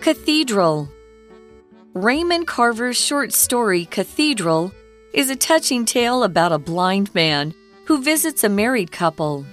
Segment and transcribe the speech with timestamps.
[0.00, 0.88] Cathedral
[1.94, 4.72] Raymond Carver's short story, Cathedral,
[5.12, 7.54] is a touching tale about a blind man
[7.86, 9.44] who visits a married couple.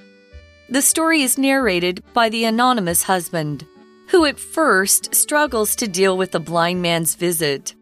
[0.69, 3.65] The story is narrated by the anonymous husband,
[4.09, 7.73] who at first struggles to deal with the blind man's visit.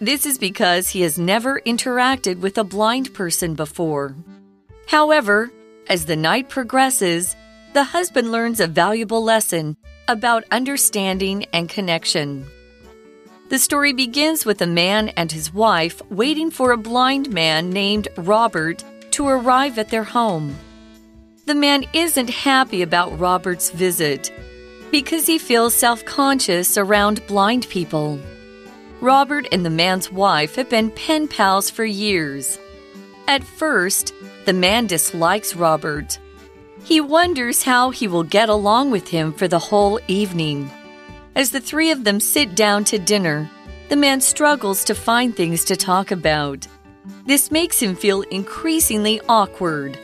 [0.00, 4.14] This is because he has never interacted with a blind person before.
[4.86, 5.50] However,
[5.88, 7.34] as the night progresses,
[7.78, 9.76] the husband learns a valuable lesson
[10.08, 12.44] about understanding and connection.
[13.50, 18.08] The story begins with a man and his wife waiting for a blind man named
[18.16, 20.56] Robert to arrive at their home.
[21.46, 24.32] The man isn't happy about Robert's visit
[24.90, 28.18] because he feels self conscious around blind people.
[29.00, 32.58] Robert and the man's wife have been pen pals for years.
[33.28, 34.12] At first,
[34.46, 36.18] the man dislikes Robert.
[36.84, 40.70] He wonders how he will get along with him for the whole evening.
[41.34, 43.50] As the three of them sit down to dinner,
[43.88, 46.66] the man struggles to find things to talk about.
[47.26, 49.98] This makes him feel increasingly awkward.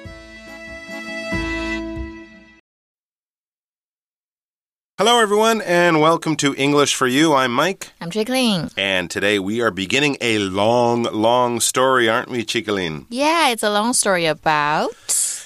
[5.07, 7.35] Hello, everyone, and welcome to English for You.
[7.35, 7.91] I'm Mike.
[8.01, 8.71] I'm Chickling.
[8.75, 13.05] And today we are beginning a long, long story, aren't we, Chickling?
[13.11, 14.93] Yeah, it's a long story about.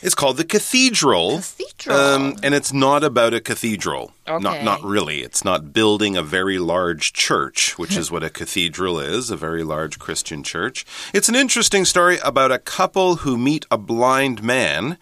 [0.00, 1.38] It's called The Cathedral.
[1.38, 1.96] Cathedral.
[1.96, 4.12] Um, and it's not about a cathedral.
[4.28, 4.40] Okay.
[4.40, 5.22] Not, not really.
[5.22, 9.64] It's not building a very large church, which is what a cathedral is, a very
[9.64, 10.86] large Christian church.
[11.12, 14.98] It's an interesting story about a couple who meet a blind man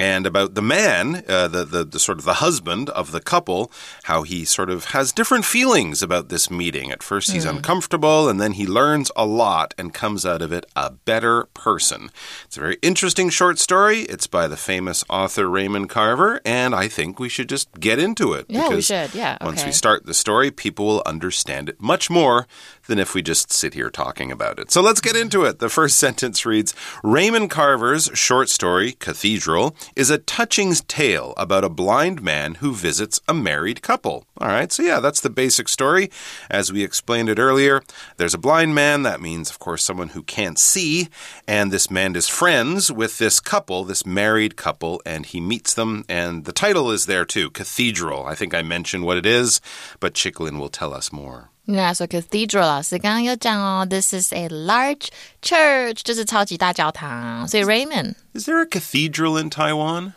[0.00, 3.70] and about the man, uh, the, the, the sort of the husband of the couple,
[4.04, 6.90] how he sort of has different feelings about this meeting.
[6.90, 10.64] At first, he's uncomfortable, and then he learns a lot and comes out of it
[10.74, 12.10] a better person.
[12.46, 14.00] It's a very interesting short story.
[14.00, 18.32] It's by the famous author Raymond Carver, and I think we should just get into
[18.32, 18.46] it.
[18.48, 19.14] Yeah, we should.
[19.14, 22.46] Yeah, Once we start the story, people will understand it much more
[22.86, 24.70] than if we just sit here talking about it.
[24.70, 25.58] So let's get into it.
[25.58, 26.74] The first sentence reads
[27.04, 33.20] Raymond Carver's short story, Cathedral, is a touching tale about a blind man who visits
[33.26, 34.24] a married couple.
[34.38, 36.10] All right, so yeah, that's the basic story.
[36.50, 37.82] As we explained it earlier,
[38.16, 39.02] there's a blind man.
[39.02, 41.08] That means, of course, someone who can't see.
[41.46, 46.04] And this man is friends with this couple, this married couple, and he meets them.
[46.08, 48.26] And the title is there too Cathedral.
[48.26, 49.60] I think I mentioned what it is,
[49.98, 51.50] but Chicklin will tell us more.
[51.67, 55.07] Yeah, so cathedral 老师刚刚有讲哦，this is a large
[55.41, 57.47] church，就是超级大教堂。
[57.47, 60.13] 所以 Raymond， Is there a cathedral in Taiwan?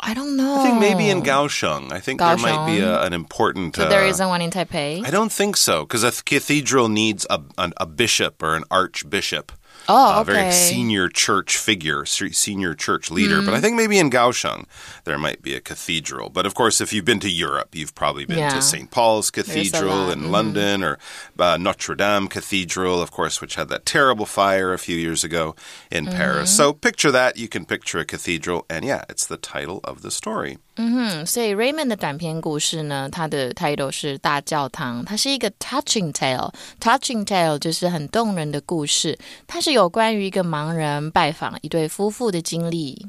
[0.00, 0.60] I don't know.
[0.60, 1.90] I think maybe in Kaohsiung.
[1.90, 3.02] I think there might be Kaohsiung.
[3.02, 3.74] a, an important.
[3.76, 5.04] So there uh, isn't one in Taipei.
[5.04, 8.62] I don't think so, because a th- cathedral needs a, an, a bishop or an
[8.70, 9.50] archbishop.
[9.90, 10.50] Oh, A very okay.
[10.52, 13.40] senior church figure, se- senior church leader.
[13.40, 13.46] Mm.
[13.46, 14.66] But I think maybe in Kaohsiung
[15.04, 16.28] there might be a cathedral.
[16.28, 18.50] But of course, if you've been to Europe, you've probably been Yeah.
[18.54, 18.90] to St.
[18.90, 20.12] Paul's Cathedral lot.
[20.12, 20.30] in Mhm.
[20.30, 20.98] London or
[21.38, 25.56] uh, Notre Dame Cathedral, of course, which had that terrible fire a few years ago
[25.90, 26.50] in Paris.
[26.50, 26.56] Mm-hmm.
[26.68, 27.38] So picture that.
[27.38, 28.66] You can picture a cathedral.
[28.68, 30.58] And yeah, it's the title of the story.
[30.80, 43.08] 嗯，所以 Raymond 的短篇故事呢，它的 title 是大教堂，它是一个 touching tale。touching tale 就是很动人的故事，它是 有关于一个盲人拜访一对夫妇的经历。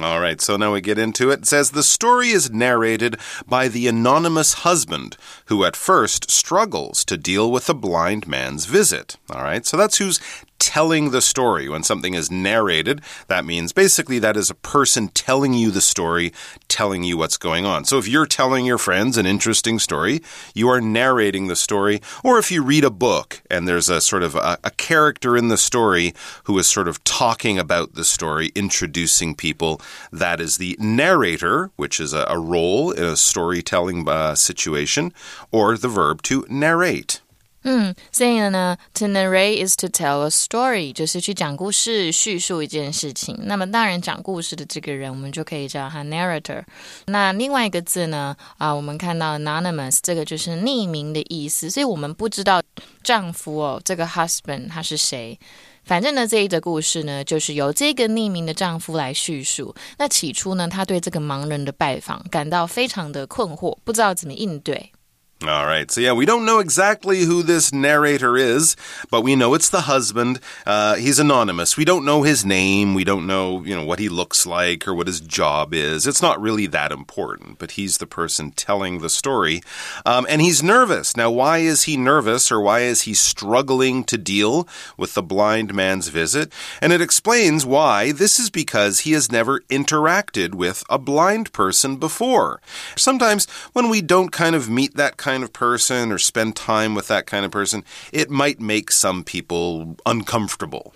[0.00, 1.40] All right, so now we get into it.
[1.40, 7.18] It says the story is narrated by the anonymous husband who at first struggles to
[7.18, 9.16] deal with the blind man's visit.
[9.28, 10.18] All right, so that's who's
[10.67, 11.69] telling the story.
[11.69, 16.33] When something is narrated, that means basically that is a person telling you the story,
[16.67, 17.85] telling you what's going on.
[17.85, 20.21] So if you're telling your friends an interesting story,
[20.53, 22.01] you are narrating the story.
[22.21, 25.47] Or if you read a book and there's a sort of a, a character in
[25.47, 26.13] the story
[26.43, 29.79] who is sort of talking about the story, introducing people,
[30.11, 35.13] that is the narrator, which is a, a role in a storytelling uh, situation,
[35.49, 37.21] or the verb to narrate.
[37.69, 43.37] 嗯，所以呢，to narrate is to tell a story，就是去讲故事、叙述一件事情。
[43.43, 46.63] 那么，当然讲故事的这个人，我们就可以叫他 narrator。
[47.07, 51.69] 那另外一个字呢，啊，我们看到 anonymous，这个就是匿名的意思。
[51.69, 52.61] 所以我们不知道
[53.03, 55.37] 丈夫哦，这个 husband 他是谁。
[55.83, 59.75] 反正呢，这一则故事呢，就是由这个匿名的丈夫来叙述。
[59.97, 64.93] 那起初呢，他对这个盲人的拜访感到非常的困惑，不知道怎么应对。
[65.43, 65.91] All right.
[65.91, 68.75] So, yeah, we don't know exactly who this narrator is,
[69.11, 70.39] but we know it's the husband.
[70.65, 71.77] Uh, he's anonymous.
[71.77, 72.95] We don't know his name.
[72.95, 76.07] We don't know, you know, what he looks like or what his job is.
[76.07, 79.61] It's not really that important, but he's the person telling the story.
[80.07, 81.15] Um, and he's nervous.
[81.15, 84.67] Now, why is he nervous or why is he struggling to deal
[84.97, 86.51] with the blind man's visit?
[86.81, 88.11] And it explains why.
[88.11, 92.59] This is because he has never interacted with a blind person before.
[92.95, 97.08] Sometimes when we don't kind of meet that kind of person or spend time with
[97.08, 100.92] that kind of person, it might make some people uncomfortable.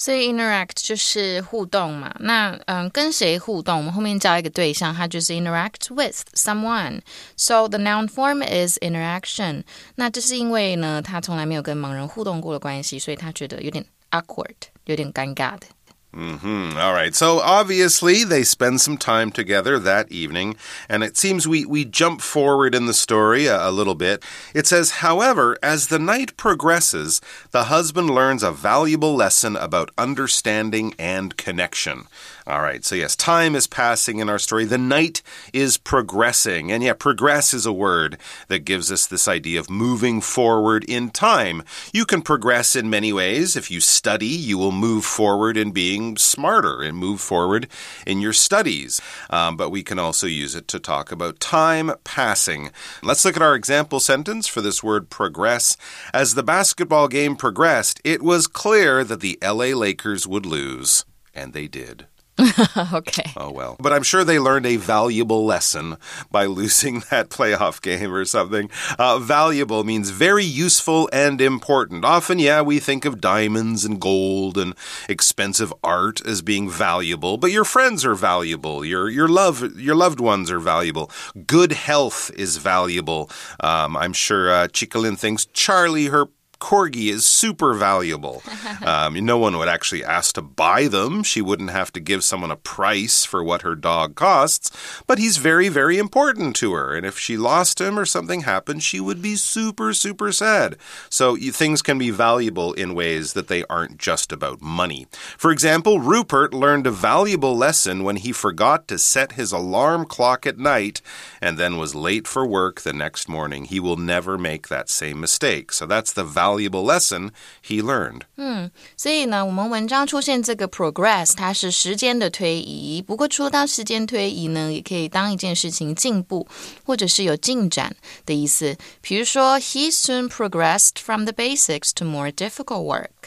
[0.00, 3.78] 所以 interact 就是互动嘛，那嗯，跟谁互动？
[3.78, 9.64] 我们后面叫一个对象，它就是 interact with someone。So the noun form is interaction。
[9.96, 14.54] 那这是因为呢，他从来没有跟盲人互动过的关系，所以他觉得有点 awkward，
[14.84, 15.66] 有点尴尬的。
[16.15, 16.77] Mm -hmm.
[16.77, 17.15] All right.
[17.15, 20.55] So obviously, they spend some time together that evening,
[20.87, 24.23] and it seems we, we jump forward in the story a, a, little bit.
[24.53, 27.21] It says, however, as the night progresses,
[27.51, 32.07] the husband learns a valuable lesson about understanding and connection.
[32.45, 34.65] All right, so yes, time is passing in our story.
[34.65, 35.21] The night
[35.53, 36.73] is progressing.
[36.73, 38.17] And yeah, progress is a word
[38.49, 41.63] that gives us this idea of moving forward in time.
[41.93, 43.55] You can progress in many ways.
[43.55, 47.69] If you study, you will move forward in being smarter and move forward
[48.05, 48.99] in your studies.
[49.29, 52.71] Um, but we can also use it to talk about time passing.
[53.01, 55.77] Let's look at our example sentence for this word progress.
[56.13, 61.05] As the basketball game progressed, it was clear that the LA Lakers would lose.
[61.33, 62.07] And they did.
[62.93, 63.31] okay.
[63.37, 63.75] Oh, well.
[63.79, 65.97] But I'm sure they learned a valuable lesson
[66.31, 68.69] by losing that playoff game or something.
[68.97, 72.05] Uh, valuable means very useful and important.
[72.05, 74.75] Often, yeah, we think of diamonds and gold and
[75.07, 78.83] expensive art as being valuable, but your friends are valuable.
[78.83, 81.09] Your, your, love, your loved ones are valuable.
[81.47, 83.29] Good health is valuable.
[83.59, 86.27] Um, I'm sure uh, Chikalin thinks Charlie, her
[86.63, 88.41] corgi is super valuable.
[88.83, 91.23] Um, no one would actually ask to buy them.
[91.23, 94.71] She wouldn't have to give someone a price for what her dog costs,
[95.07, 96.93] but he's very, very important to her.
[96.93, 100.75] And if she lost him or something happened, she would be super, super sad.
[101.09, 105.07] So things can be valuable in ways that they aren't just about money.
[105.37, 110.45] For example, Rupert learned a valuable lesson when he forgot to set his alarm clock
[110.45, 111.01] at night
[111.41, 113.65] and then was late for work the next morning.
[113.65, 115.71] He will never make that same mistake.
[115.71, 117.30] So that's the valuable valuable lesson
[117.66, 118.22] he learned.
[118.36, 123.02] 嗯，所以呢，我们文章出现这个 progress，它是时间的推移。
[123.02, 126.46] 不过，除了当时间推移呢，也可以当一件事情进步，
[126.84, 127.96] 或者是有进展
[128.26, 128.76] 的意思。
[129.00, 133.21] 比如说，He soon progressed from the basics to more difficult work。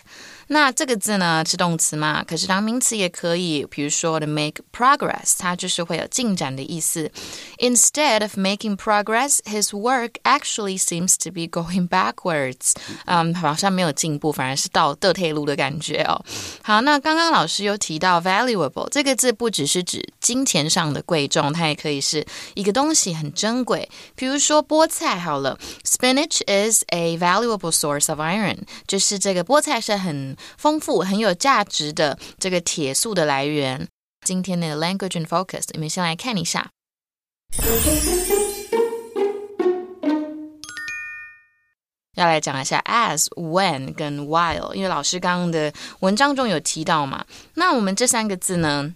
[0.48, 2.22] 那这个字呢是动词嘛？
[2.22, 7.10] 可是当名词也可以，比如说的 make progress，它就是会有进展的意思。
[7.58, 12.74] Instead of making progress, his work actually seems to be going backwards。
[13.06, 16.24] 嗯，好像没有进步，反而是倒倒退路的感觉哦。
[16.62, 23.88] 好，那刚刚老师有提到 valuable 这个字，不只是指金钱上的贵重，它也可以是一个东西很珍贵。
[24.14, 33.86] 比如说菠菜好了，spinach is a valuable source of iron，就是这个菠菜是很丰富、很有价值的这个铁素的来源。
[34.24, 36.70] 今天的 Language and Focus，你们先来看一下。
[42.14, 47.24] 要来讲一下 as、when 跟 while，因为老师刚刚的文章中有提到嘛。
[47.54, 48.94] 那我们这三个字呢？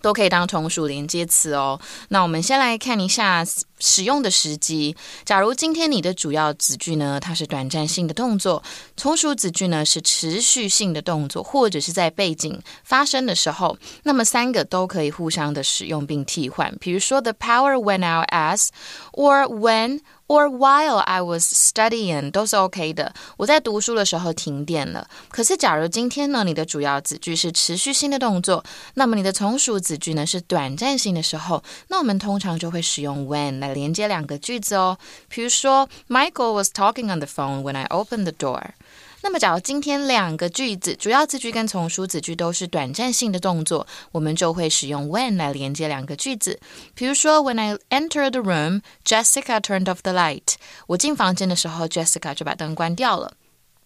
[0.00, 1.80] 都可以当从属连接词哦。
[2.08, 3.44] 那我们先来看一下
[3.78, 4.96] 使用的时机。
[5.24, 8.62] 假如今天你的主要子句呢，它是短暂性的动作，
[8.96, 16.74] 从属子句呢是持续性的动作，或者是在背景发生的时候，那么三个都可以互相的使用并替换。
[16.80, 20.00] 比如说，the power went out as，or when。
[20.29, 23.13] or while I was studying 都是 OK 的。
[23.37, 25.07] 我在读书的时候停电了。
[25.29, 28.63] 可是，假如今天呢，你的主要子句是持续性的动作，
[28.95, 34.97] 那么你的从属子句呢是短暂性的时候，那我们通常就会使用 when 来连接两个句子哦。
[35.27, 38.61] 比如说，Michael was talking on the phone when I opened the door。
[39.22, 46.58] 那么，假如今天两个句子主要字句跟从属子句都是短暂性的动作，我们就会使用 when 来连接两个句子。
[46.94, 50.54] 比如说，When I entered the room, Jessica turned off the light。
[50.86, 53.34] 我进房间的时候，Jessica 就把灯关掉了。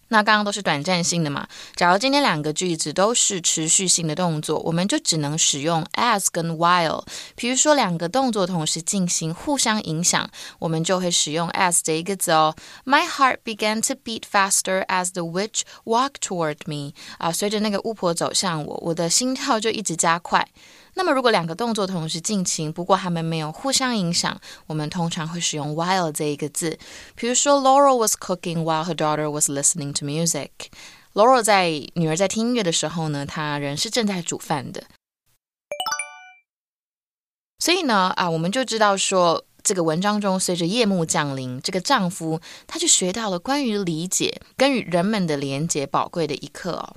[0.09, 1.47] 那刚刚都是短暂性的嘛？
[1.75, 7.03] 假如今天两个句子都是持续性的动作，我们就只能使用 as 跟 while。
[7.35, 12.55] 比如说两个动作同时进行，互相影响，我们就会使用 as 这一个字哦。
[12.85, 16.93] My heart began to beat faster as the witch walked toward me。
[17.17, 20.47] 啊，随着那个巫婆走向我，我的心跳就一直加快。
[20.97, 26.79] 那么如果两个动作同时进行，不过他们没有互相影响，我们通常会使用 while 这一个字。
[27.15, 30.49] 比如说，Laurel was cooking while her daughter was listening to music。
[31.13, 34.85] Laurel 在女儿在听音乐的时候呢，她仍是正在煮饭的。
[37.59, 46.95] 所以呢，啊，我们就知道说，这个文章中，随着夜幕降临，这个丈夫他就学到了关于理解跟与人们的连接宝贵的一课哦。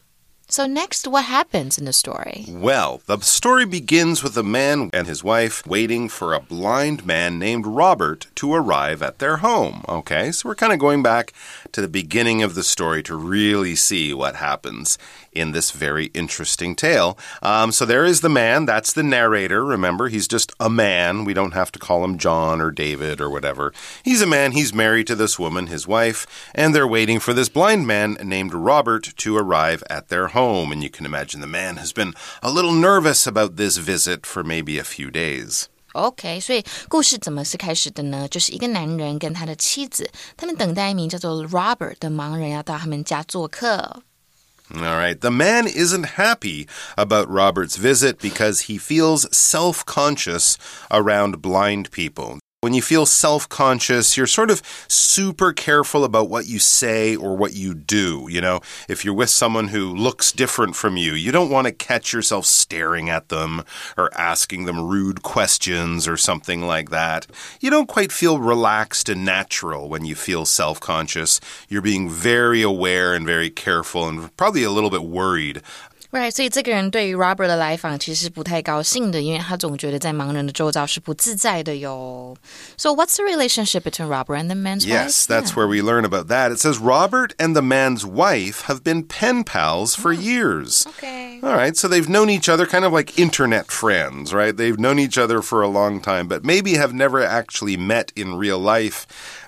[0.50, 2.46] So, next, what happens in the story?
[2.48, 7.38] Well, the story begins with a man and his wife waiting for a blind man
[7.38, 9.84] named Robert to arrive at their home.
[9.86, 11.34] Okay, so we're kind of going back
[11.72, 14.96] to the beginning of the story to really see what happens
[15.37, 17.17] in this very interesting tale.
[17.41, 19.63] Um, so there is the man, that's the narrator.
[19.63, 21.25] Remember, he's just a man.
[21.25, 23.73] We don't have to call him John or David or whatever.
[24.03, 27.49] He's a man, he's married to this woman, his wife, and they're waiting for this
[27.49, 30.71] blind man named Robert to arrive at their home.
[30.71, 34.43] And you can imagine the man has been a little nervous about this visit for
[34.43, 35.67] maybe a few days.
[35.93, 38.27] OK，所以故事怎么是开始的呢？
[38.27, 44.01] 就是一个男人跟他的妻子，他们等待一名叫做 Robert 的盲人要到他们家做客。
[44.74, 45.20] All right.
[45.20, 50.58] The man isn't happy about Robert's visit because he feels self conscious
[50.90, 52.38] around blind people.
[52.60, 57.36] When you feel self conscious, you're sort of super careful about what you say or
[57.36, 58.26] what you do.
[58.28, 61.72] You know, if you're with someone who looks different from you, you don't want to
[61.72, 63.62] catch yourself staring at them
[63.96, 67.28] or asking them rude questions or something like that.
[67.60, 71.38] You don't quite feel relaxed and natural when you feel self conscious.
[71.68, 75.62] You're being very aware and very careful and probably a little bit worried
[76.11, 82.37] Right，所以这个人对于 Robert 的来访其实不太高兴的，因为他总觉得在盲人的周遭是不自在的哟。
[82.77, 85.05] So what's the relationship between Robert and the man's yes, wife?
[85.05, 85.55] Yes, that's yeah.
[85.55, 86.51] where we learn about that.
[86.51, 90.85] It says Robert and the man's wife have been pen pals for oh, years.
[90.99, 91.39] Okay.
[91.41, 94.55] All right, so they've known each other kind of like internet friends, right?
[94.55, 98.35] They've known each other for a long time, but maybe have never actually met in
[98.35, 99.07] real life.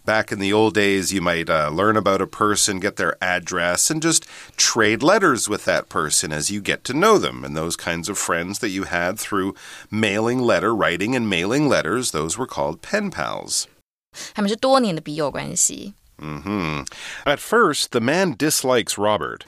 [0.09, 3.89] Back in the old days, you might uh, learn about a person, get their address,
[3.89, 4.25] and just
[4.57, 7.43] trade letters with that person as you get to know them.
[7.43, 9.55] And those kinds of friends that you had through
[9.89, 13.67] mailing letter writing and mailing letters, those were called pen pals.
[14.33, 15.93] 他们是多年的笔友关系。
[16.20, 16.86] Mm -hmm.
[17.24, 19.44] At first, the man dislikes Robert.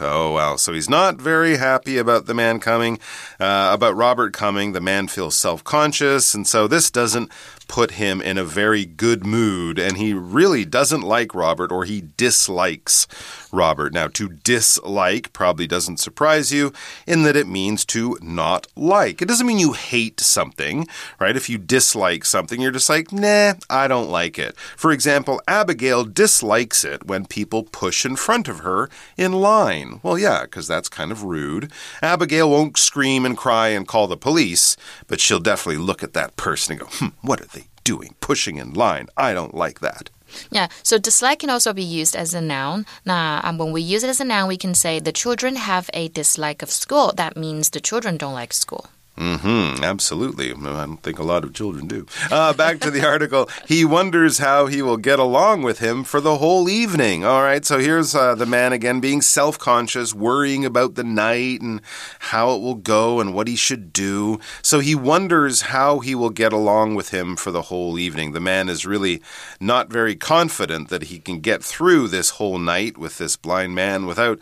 [0.00, 2.98] Oh, well, so he's not very happy about the man coming,
[3.40, 4.72] uh, about Robert coming.
[4.72, 7.30] The man feels self conscious, and so this doesn't
[7.68, 12.02] put him in a very good mood, and he really doesn't like Robert or he
[12.16, 13.06] dislikes
[13.52, 13.92] Robert.
[13.92, 16.72] Now, to dislike probably doesn't surprise you
[17.06, 19.22] in that it means to not like.
[19.22, 20.86] It doesn't mean you hate something,
[21.18, 21.36] right?
[21.36, 24.56] If you dislike something, you're just like, nah, I don't like it.
[24.76, 30.00] For example, Abigail dislikes it when people push in front of her in line.
[30.02, 31.70] Well, yeah, because that's kind of rude.
[32.02, 36.36] Abigail won't scream and cry and call the police, but she'll definitely look at that
[36.36, 38.14] person and go, hmm, what are they doing?
[38.20, 39.08] Pushing in line.
[39.16, 40.10] I don't like that.
[40.50, 42.86] Yeah, so dislike can also be used as a noun.
[43.04, 45.90] Now, um, when we use it as a noun, we can say the children have
[45.94, 47.12] a dislike of school.
[47.14, 48.88] That means the children don't like school.
[49.16, 49.84] Mm-hmm.
[49.84, 50.50] Absolutely.
[50.52, 52.04] I don't think a lot of children do.
[52.32, 53.48] Uh, back to the article.
[53.66, 57.24] He wonders how he will get along with him for the whole evening.
[57.24, 57.64] All right.
[57.64, 61.80] So here's uh, the man again being self conscious, worrying about the night and
[62.18, 64.40] how it will go and what he should do.
[64.62, 68.32] So he wonders how he will get along with him for the whole evening.
[68.32, 69.22] The man is really
[69.60, 74.06] not very confident that he can get through this whole night with this blind man
[74.06, 74.40] without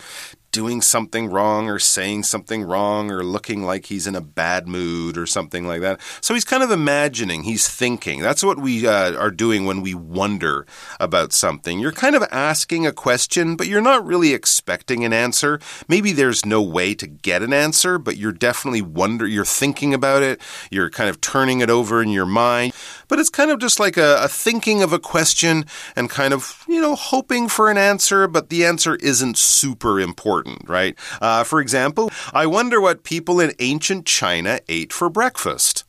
[0.52, 5.16] doing something wrong or saying something wrong or looking like he's in a bad mood
[5.16, 5.99] or something like that.
[6.21, 8.21] So he's kind of imagining, he's thinking.
[8.21, 10.66] That's what we uh, are doing when we wonder
[11.00, 11.80] about something.
[11.80, 15.59] You're kind of asking a question, but you're not really expecting an answer.
[15.88, 20.23] Maybe there's no way to get an answer, but you're definitely wonder you're thinking about
[20.23, 20.40] it.
[20.71, 22.75] You're kind of turning it over in your mind.
[23.12, 26.64] But it's kind of just like a, a thinking of a question and kind of,
[26.66, 30.99] you know, hoping for an answer, but the answer isn't super important right?
[31.21, 35.85] Uh, for example, I wonder what people in ancient China ate for breakfast.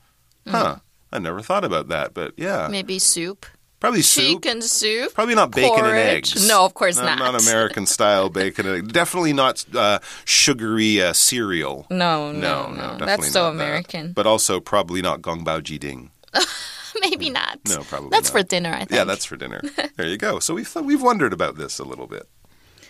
[0.45, 0.51] Mm.
[0.51, 0.75] Huh.
[1.13, 2.67] I never thought about that, but yeah.
[2.69, 3.45] Maybe soup.
[3.79, 4.43] Probably soup.
[4.43, 5.13] Chicken soup.
[5.13, 5.91] Probably not bacon porridge.
[5.91, 6.45] and eggs.
[6.45, 7.19] No, of course not.
[7.19, 8.91] Not, not American style bacon and eggs.
[8.91, 11.87] Definitely not uh, sugary uh, cereal.
[11.89, 12.97] No, no, no.
[12.97, 13.05] no.
[13.05, 14.07] That's so American.
[14.07, 14.15] That.
[14.15, 16.11] But also probably not gong bao ji ding.
[17.00, 17.58] Maybe not.
[17.66, 18.10] No, probably.
[18.10, 18.32] That's not.
[18.32, 18.92] for dinner, I think.
[18.92, 19.60] Yeah, that's for dinner.
[19.96, 20.40] there you go.
[20.40, 22.26] So we've we've wondered about this a little bit.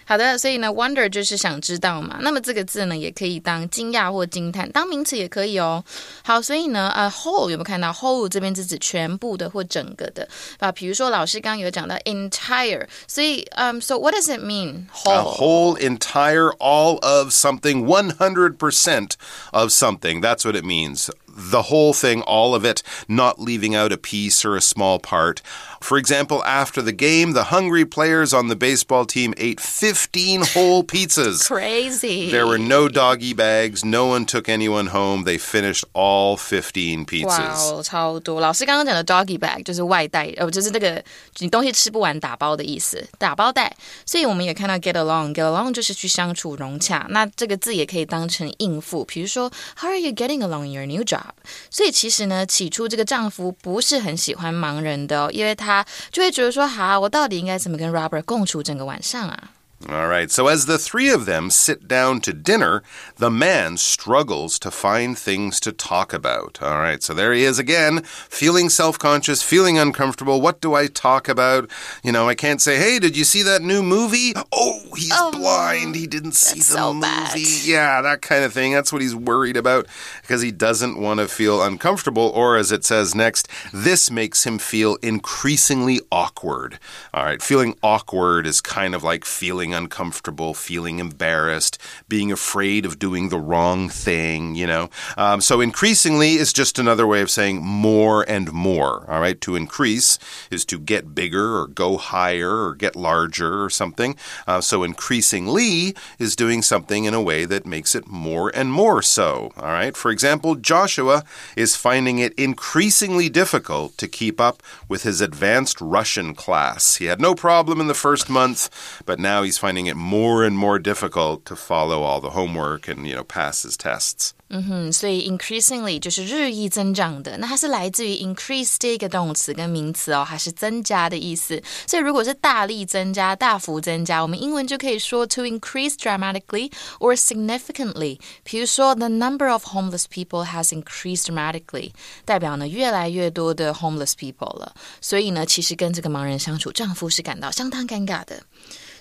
[0.06, 2.16] 好的，所以呢，wonder 就是想知道嘛。
[2.22, 5.84] 那么这个字呢，也可以当惊讶或惊叹，当名词也可以哦。
[6.24, 10.26] 好，所以呢，呃，whole 有没有看到 whole 这边是指全部的或整个的
[10.60, 10.72] 啊？
[10.72, 19.10] 比如说老师刚刚有讲到 entire，所以嗯，so what does it mean whole？A whole, entire, all of something, one hundred percent
[19.50, 20.22] of something.
[20.22, 21.10] That's what it means.
[21.32, 25.40] the whole thing, all of it, not leaving out a piece or a small part.
[25.80, 30.82] For example, after the game, the hungry players on the baseball team ate 15 whole
[30.82, 31.46] pizzas.
[31.46, 32.32] Crazy.
[32.32, 33.84] There were no doggy bags.
[33.84, 35.22] No one took anyone home.
[35.22, 37.26] They finished all 15 pizzas.
[37.28, 38.40] 哇哦，超多！
[38.40, 41.00] 老师刚刚讲的 doggy bag 就是外带，呃，就是那个
[41.38, 43.76] 你东西吃不完打包的意思，打包袋。
[44.04, 47.06] 所以我们也看到 get along，get along 就是去相处融洽。
[47.10, 51.21] 那这个字也可以当成应付，比如说 How are you getting along in your new job？
[51.69, 59.51] 所以其实呢，起初这个丈夫不是很喜欢盲人的、哦，因为他就会觉得说，好，我到底应该怎么跟 Robert 共处整个晚上啊？
[59.89, 62.83] All right, so as the three of them sit down to dinner,
[63.17, 66.59] the man struggles to find things to talk about.
[66.61, 70.39] All right, so there he is again, feeling self conscious, feeling uncomfortable.
[70.39, 71.69] What do I talk about?
[72.01, 74.31] You know, I can't say, hey, did you see that new movie?
[74.53, 75.95] Oh, he's Oh, blind.
[75.95, 77.01] He didn't see the so movie.
[77.01, 77.37] bad.
[77.65, 78.71] Yeah, that kind of thing.
[78.71, 79.87] That's what he's worried about
[80.21, 84.59] because he doesn't want to feel uncomfortable, or as it says next, this makes him
[84.59, 86.79] feel increasingly awkward.
[87.13, 91.77] All right, feeling awkward is kind of like feeling uncomfortable, feeling embarrassed,
[92.07, 94.89] being afraid of doing the wrong thing, you know.
[95.17, 99.09] Um, so increasingly is just another way of saying more and more.
[99.09, 100.17] All right, to increase
[100.51, 104.15] is to get bigger or go higher or get larger or something.
[104.47, 109.01] Uh, so increasingly is doing something in a way that makes it more and more
[109.01, 109.51] so.
[109.57, 111.23] All right, for example, Joshua
[111.55, 116.95] is finding it increasingly difficult to keep up with his advanced Russian class.
[116.97, 118.69] He had no problem in the first month,
[119.05, 123.06] but now he's finding it more and more difficult to follow all the homework and,
[123.06, 124.32] you know, pass his tests.
[124.50, 131.62] 嗯，所以 increasingly 就是日益增长的，那它是来自于 increase 这个动词跟名词哦，还是增加的意思。
[131.86, 138.18] 所以如果是大力增加、大幅增加，我们英文就可以说 to increase dramatically or significantly。
[138.42, 141.92] 比如说，the number of homeless people has increased dramatically，
[142.24, 144.74] 代表呢越来越多的 homeless people 了。
[145.02, 148.42] 所以呢，其实跟这个盲人相处，丈夫是感到相当尴尬的。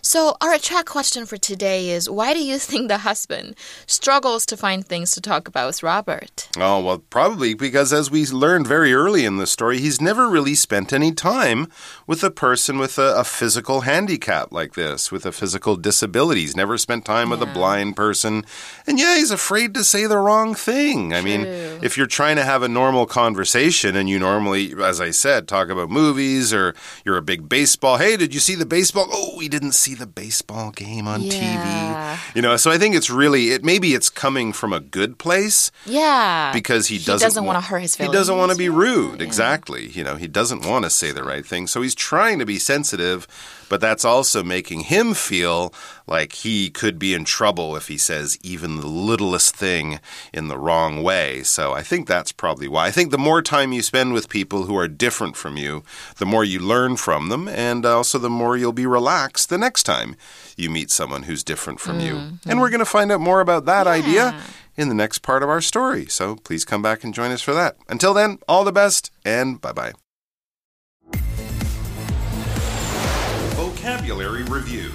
[0.04, 3.54] So, our track question for today is why do you think the husband
[3.86, 6.48] struggles to find things to talk about with Robert?
[6.58, 10.56] Oh, well, probably because as we learned very early in the story, he's never really
[10.56, 11.68] spent any time
[12.04, 16.40] with a person with a, a physical handicap like this, with a physical disability.
[16.40, 18.44] He's never spent time with a blind person.
[18.88, 21.14] And yeah, he's afraid to say the wrong thing.
[21.14, 21.42] I mean,
[21.80, 25.68] if you're trying to have a normal conversation and you normally, as I said, talk
[25.68, 29.06] about movies or you're a big baseball, hey, did you see the baseball?
[29.08, 31.32] Oh, we didn't see the baseball game on Yeah.
[31.32, 32.34] TV.
[32.36, 35.70] You know, so I think it's really, it maybe it's coming from a good place
[35.86, 36.50] Yeah.
[36.52, 38.12] because he doesn't, doesn't wanna hurt his feelings.
[38.14, 39.20] He doesn't want to be rude.
[39.22, 39.88] Exactly.
[39.88, 41.66] You know, he doesn't want to say the right thing.
[41.66, 43.26] So he's trying to be sensitive,
[43.72, 45.72] but that's also making him feel
[46.06, 49.98] like he could be in trouble if he says even the littlest thing
[50.30, 51.42] in the wrong way.
[51.42, 52.88] So I think that's probably why.
[52.88, 55.84] I think the more time you spend with people who are different from you,
[56.18, 59.84] the more you learn from them, and also the more you'll be relaxed the next
[59.84, 60.16] time
[60.54, 62.12] you meet someone who's different from you.
[62.16, 62.50] Mm-hmm.
[62.50, 64.38] And we're going to find out more about that idea
[64.76, 66.04] in the next part of our story.
[66.04, 67.76] So please come back and join us for that.
[67.88, 69.94] Until then, all the best and bye bye.
[73.82, 74.92] Vocabulary Review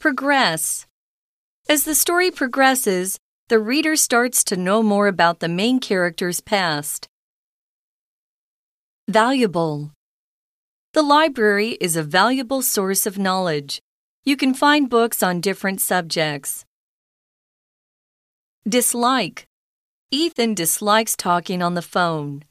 [0.00, 0.86] Progress.
[1.68, 7.08] As the story progresses, the reader starts to know more about the main character's past.
[9.06, 9.92] Valuable.
[10.94, 13.82] The library is a valuable source of knowledge.
[14.24, 16.64] You can find books on different subjects.
[18.66, 19.46] Dislike.
[20.10, 22.44] Ethan dislikes talking on the phone.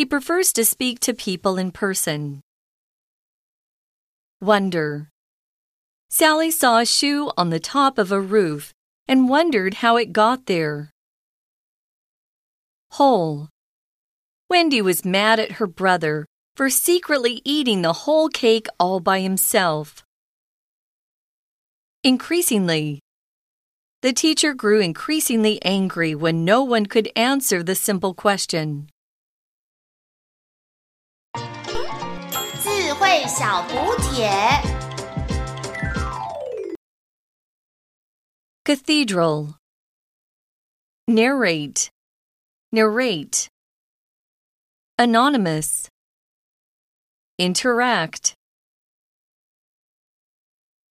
[0.00, 2.40] He prefers to speak to people in person.
[4.40, 5.10] Wonder.
[6.08, 8.72] Sally saw a shoe on the top of a roof
[9.06, 10.88] and wondered how it got there.
[12.92, 13.50] Whole.
[14.48, 16.24] Wendy was mad at her brother
[16.56, 20.02] for secretly eating the whole cake all by himself.
[22.02, 23.00] Increasingly.
[24.00, 28.88] The teacher grew increasingly angry when no one could answer the simple question.
[33.09, 33.73] 智慧小补
[34.03, 34.29] 帖。
[38.63, 39.55] Cathedral.
[41.07, 41.89] Narrate.
[42.71, 43.47] Narrate.
[44.99, 45.89] Anonymous.
[47.39, 48.35] Interact.